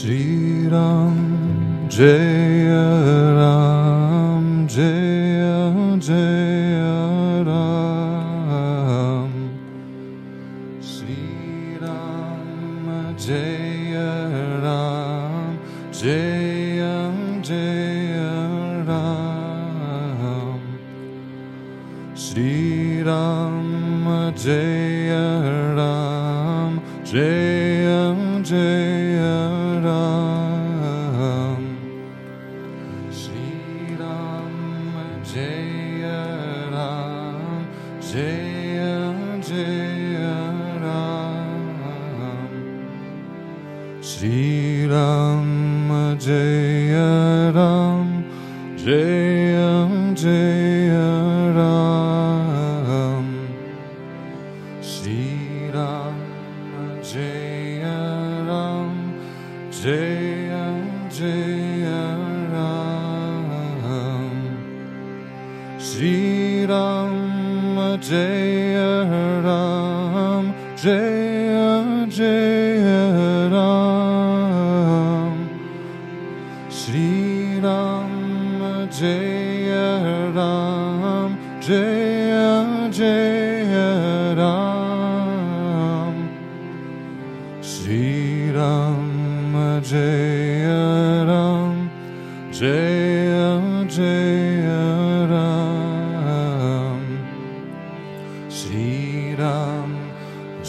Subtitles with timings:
[0.00, 1.16] Shriram
[1.92, 2.39] Jai
[29.41, 30.20] 사랑.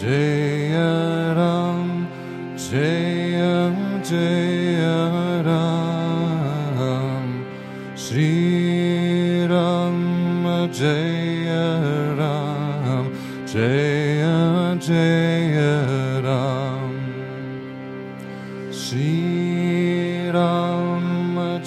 [0.00, 2.08] Jaya Ram,
[2.56, 3.68] Jaya
[4.02, 7.44] Jaya Ram,
[7.94, 10.70] Shri Ram,
[12.16, 13.12] Ram,
[13.44, 16.96] Jaya Jaya Ram,
[18.72, 21.60] Shri Ram,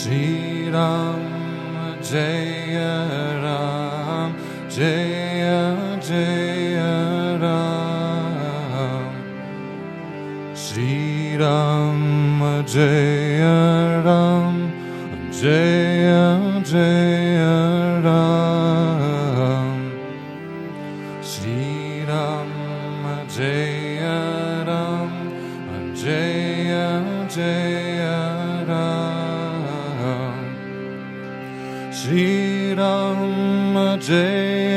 [0.00, 1.22] Shriram
[2.10, 2.78] Jai
[3.42, 4.32] Ram
[4.76, 5.44] Jai
[6.08, 6.76] Jai
[7.42, 9.10] Ram
[10.64, 12.00] Shriram
[12.74, 13.40] Jai
[14.06, 14.58] Ram
[15.40, 16.10] Jai
[16.70, 17.38] Jai
[18.04, 19.78] Ram
[21.32, 22.52] Shriram
[23.36, 24.23] Jai
[34.07, 34.75] Jai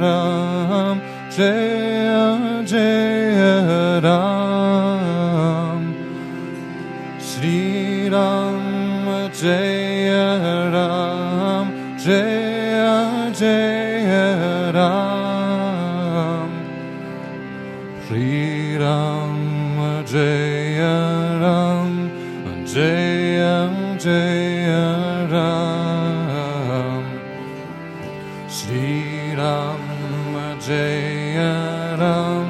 [0.00, 1.00] Ram,
[1.30, 5.82] Jai Jaya Ram,
[7.20, 11.66] Shri Ram, Jaya Ram,
[11.96, 12.45] Jaya
[32.01, 32.49] Ram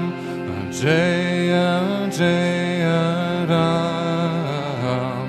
[0.81, 1.51] Jai
[2.17, 2.85] Jai
[3.49, 5.27] Ram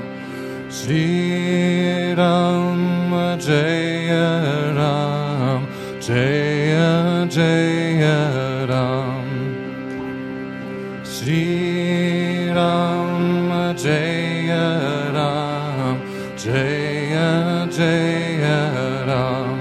[0.79, 2.81] Shriram
[3.47, 4.11] Jai
[4.77, 5.67] Ram
[6.07, 6.79] Jai
[7.35, 8.05] Jai
[8.71, 9.29] Ram
[11.15, 13.11] Shriram
[13.83, 14.49] Jai
[15.17, 15.99] Ram
[16.45, 17.13] Jai
[17.77, 18.47] Jai
[19.09, 19.61] Ram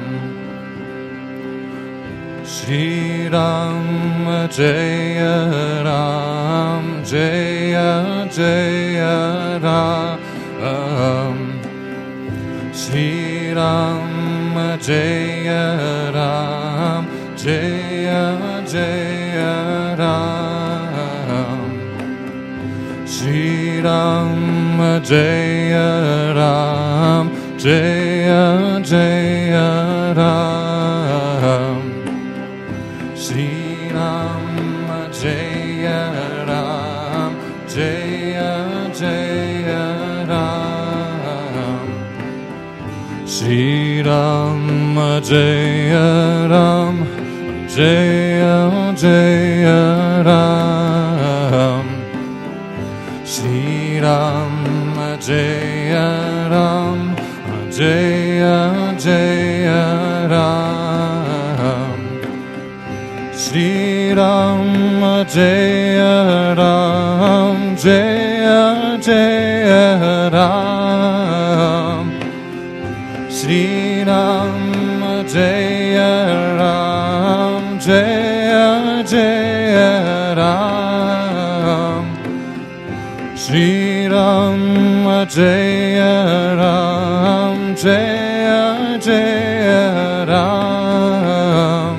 [2.55, 3.84] Shriram
[4.48, 11.38] Jaya Ram, Jaya Jaya Ram,
[12.72, 17.06] Shri Ram, Jaya Ram,
[17.36, 18.22] Jaya
[18.66, 21.60] Jaya Ram,
[23.06, 27.26] Shri Ram, Jaya Ram,
[27.58, 28.05] Jaya
[43.35, 44.95] Shriram
[45.29, 45.91] Jai
[46.51, 46.97] Ram
[47.75, 48.41] Jai
[49.01, 49.65] Jai
[50.27, 51.89] Ram
[53.33, 54.65] Shriram
[55.27, 55.93] Jai
[56.51, 57.15] Ram
[57.77, 58.41] Jai
[59.05, 59.65] Jai
[60.31, 60.79] Ram
[63.45, 67.75] Shriram Ram Jaya Ram
[85.28, 91.98] Jaya Ram Jaya Jaya Ram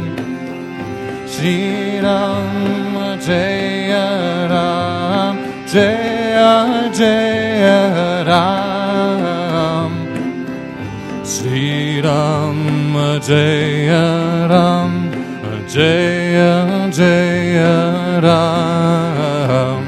[1.28, 5.36] Shri Ram Jaya Ram
[5.68, 7.80] Jaya Jaya
[8.30, 9.94] Ram
[11.26, 12.58] Shri Ram
[13.28, 14.06] Jaya
[14.48, 14.92] Ram
[15.68, 17.76] Jaya Jaya
[18.24, 19.84] Ram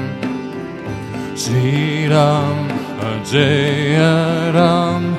[1.34, 2.49] Shri Ram
[3.30, 5.14] Jaya Ram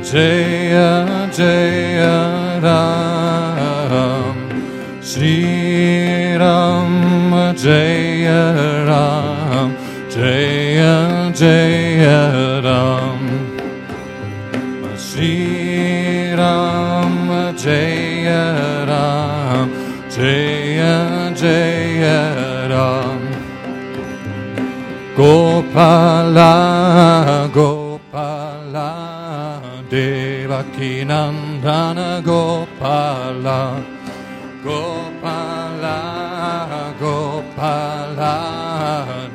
[0.00, 4.36] Jaya Jaya Ram.
[5.02, 9.74] Shri Ram Jaya Ram
[10.08, 13.26] Jaya Jaya Ram.
[14.96, 19.68] Shri Ram Jaya Ram
[20.08, 23.18] Jaya Jaya Ram
[25.78, 28.90] Gopala Gopala
[29.88, 33.80] Devaki Nandana Gopala.
[34.64, 35.98] Gopala
[36.98, 38.34] Gopala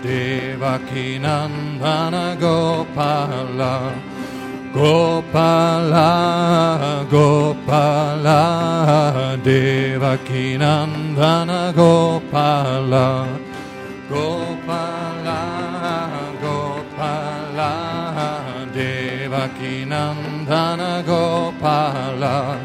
[0.04, 3.94] Devaki Nandana Gopala.
[4.76, 6.10] Gopala
[7.10, 8.42] Gopala
[9.42, 13.40] Devaki Nandana Gopala.
[14.10, 14.53] Gopala
[18.72, 22.58] Devakinandana Gopala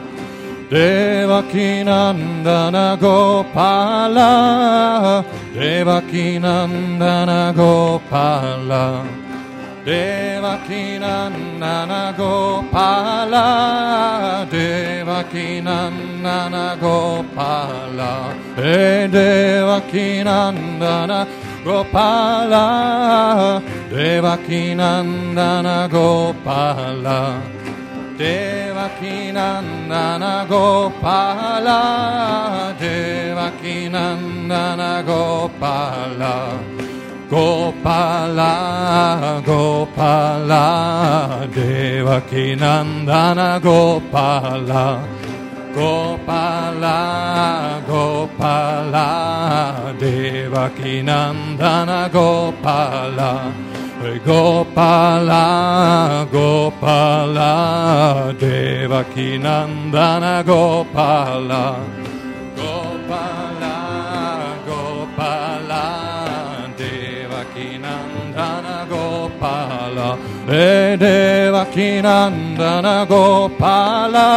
[0.71, 4.31] Devakinandana Gopala
[5.55, 8.85] Devakinandana Gopala
[9.85, 11.89] Devakinandana.
[12.19, 13.47] Gopala
[14.51, 18.35] Devakinandana Gopala
[19.11, 23.61] Devakinandana Gopala Gopala,
[23.91, 27.41] Devakinandana Gopala,
[28.17, 31.81] Devakinandana Gopala,
[32.81, 36.35] Devakinandana Gopala,
[37.31, 38.53] Gopala,
[39.45, 40.67] Gopala,
[41.55, 44.99] Devakinandana Gopala.
[44.99, 45.28] Gopala
[45.75, 46.99] Gopala,
[47.87, 49.09] Gopala,
[49.99, 53.53] Devakinandana Gopala,
[54.25, 55.45] Gopala,
[56.31, 57.53] Gopala,
[58.39, 61.77] Devakinandana Gopala,
[62.57, 63.77] Gopala,
[64.67, 65.85] Gopala,
[66.79, 70.09] Devakinandana Gopala,
[70.99, 74.29] Devakinandana Gopala.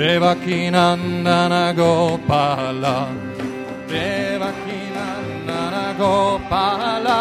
[0.00, 3.12] Devakinandana Gopala
[3.86, 7.20] Devakinandana Gopala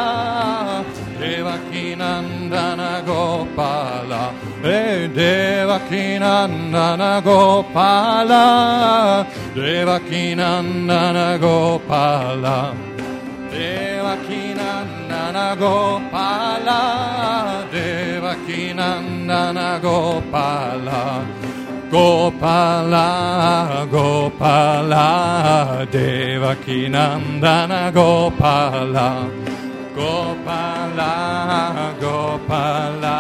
[1.20, 4.32] Devakinandana Gopala
[4.64, 8.46] Devakinandana eh, Gopala
[9.54, 12.48] Devakinandana Gopala
[13.52, 16.80] Devakinandana Gopala
[17.74, 21.39] Devakinandana Gopala Deva
[21.90, 29.26] Gopala, Gopala, Devakinandana Gopala,
[29.96, 31.14] Gopala,
[32.00, 33.18] Gopala,